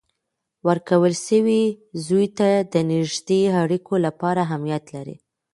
[0.67, 1.61] ورکول سوی
[2.05, 2.25] زوی
[2.73, 5.15] د نږدې اړیکو لپاره اهمیت لري.